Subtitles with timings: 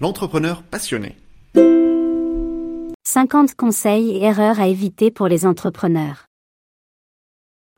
[0.00, 1.16] l'entrepreneur passionné.
[3.06, 6.26] 50 conseils et erreurs à éviter pour les entrepreneurs.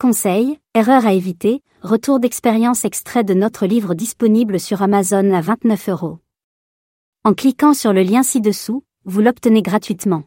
[0.01, 5.89] Conseils, erreurs à éviter, retour d'expérience extrait de notre livre disponible sur Amazon à 29
[5.91, 6.19] euros.
[7.25, 10.25] En cliquant sur le lien ci-dessous, vous l'obtenez gratuitement.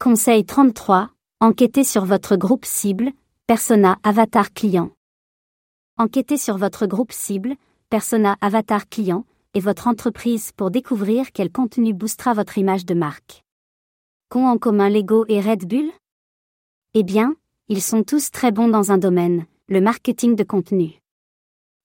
[0.00, 1.10] Conseil 33.
[1.40, 3.10] Enquêtez sur votre groupe cible,
[3.46, 4.90] persona avatar client.
[5.98, 7.54] Enquêtez sur votre groupe cible,
[7.90, 9.24] persona avatar client,
[9.56, 13.42] et votre entreprise pour découvrir quel contenu boostera votre image de marque.
[14.28, 15.90] Qu'ont en commun Lego et Red Bull?
[16.92, 17.34] Eh bien,
[17.68, 21.00] ils sont tous très bons dans un domaine, le marketing de contenu.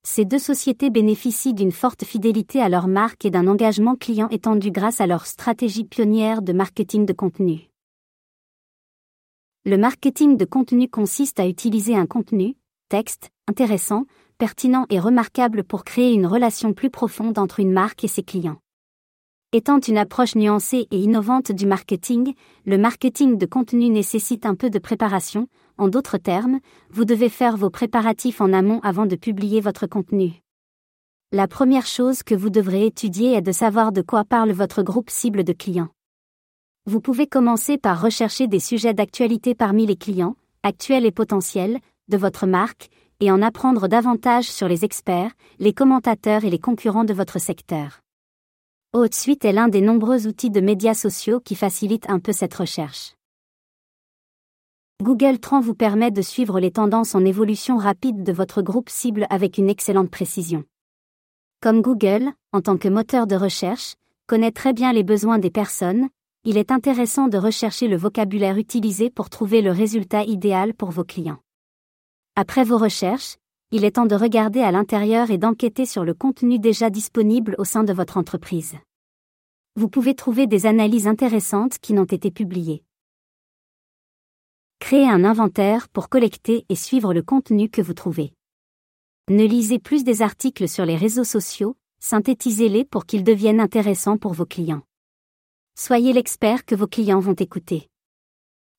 [0.03, 4.69] Ces deux sociétés bénéficient d'une forte fidélité à leur marque et d'un engagement client étendu
[4.69, 7.69] grâce à leur stratégie pionnière de marketing de contenu.
[9.63, 12.57] Le marketing de contenu consiste à utiliser un contenu,
[12.91, 14.03] texte, intéressant,
[14.37, 18.57] pertinent et remarquable pour créer une relation plus profonde entre une marque et ses clients.
[19.53, 22.33] Étant une approche nuancée et innovante du marketing,
[22.65, 27.55] le marketing de contenu nécessite un peu de préparation, en d'autres termes, vous devez faire
[27.55, 30.41] vos préparatifs en amont avant de publier votre contenu.
[31.31, 35.09] La première chose que vous devrez étudier est de savoir de quoi parle votre groupe
[35.09, 35.91] cible de clients.
[36.87, 41.79] Vous pouvez commencer par rechercher des sujets d'actualité parmi les clients, actuels et potentiels,
[42.11, 42.89] de votre marque,
[43.21, 48.01] et en apprendre davantage sur les experts, les commentateurs et les concurrents de votre secteur.
[48.93, 52.53] Haute Suite est l'un des nombreux outils de médias sociaux qui facilitent un peu cette
[52.53, 53.15] recherche.
[55.01, 59.25] Google Trends vous permet de suivre les tendances en évolution rapide de votre groupe cible
[59.29, 60.65] avec une excellente précision.
[61.61, 63.95] Comme Google, en tant que moteur de recherche,
[64.27, 66.09] connaît très bien les besoins des personnes,
[66.43, 71.03] il est intéressant de rechercher le vocabulaire utilisé pour trouver le résultat idéal pour vos
[71.03, 71.39] clients.
[72.37, 73.35] Après vos recherches,
[73.71, 77.65] il est temps de regarder à l'intérieur et d'enquêter sur le contenu déjà disponible au
[77.65, 78.75] sein de votre entreprise.
[79.75, 82.83] Vous pouvez trouver des analyses intéressantes qui n'ont été publiées.
[84.79, 88.33] Créez un inventaire pour collecter et suivre le contenu que vous trouvez.
[89.29, 94.31] Ne lisez plus des articles sur les réseaux sociaux, synthétisez-les pour qu'ils deviennent intéressants pour
[94.33, 94.83] vos clients.
[95.77, 97.90] Soyez l'expert que vos clients vont écouter.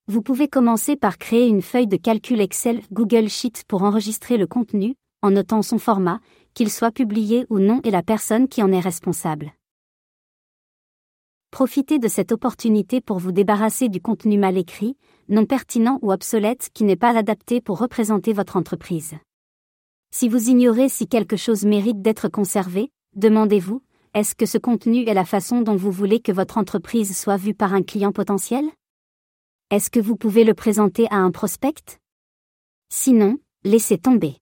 [0.09, 4.49] Vous pouvez commencer par créer une feuille de calcul Excel Google Sheet pour enregistrer le
[4.49, 6.19] contenu, en notant son format,
[6.55, 9.53] qu'il soit publié ou non et la personne qui en est responsable.
[11.53, 14.97] Profitez de cette opportunité pour vous débarrasser du contenu mal écrit,
[15.29, 19.15] non pertinent ou obsolète qui n'est pas adapté pour représenter votre entreprise.
[20.11, 23.83] Si vous ignorez si quelque chose mérite d'être conservé, demandez-vous,
[24.15, 27.55] est-ce que ce contenu est la façon dont vous voulez que votre entreprise soit vue
[27.55, 28.65] par un client potentiel?
[29.73, 31.99] Est-ce que vous pouvez le présenter à un prospect?
[32.91, 34.42] Sinon, laissez tomber.